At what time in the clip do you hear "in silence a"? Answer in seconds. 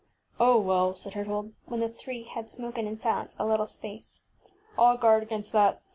2.79-3.45